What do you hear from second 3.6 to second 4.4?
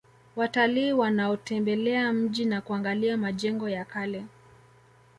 ya kale